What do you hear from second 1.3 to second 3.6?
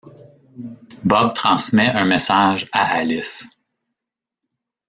transmet un message à Alice.